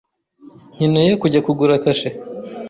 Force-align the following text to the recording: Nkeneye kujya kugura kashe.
Nkeneye 0.75 1.11
kujya 1.21 1.39
kugura 1.45 1.83
kashe. 1.83 2.09